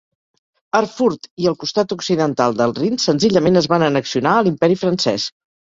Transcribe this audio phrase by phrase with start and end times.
[0.79, 5.33] Erfurt i el costat occidental del Rin senzillament es van annexionar a l'Imperi Francès.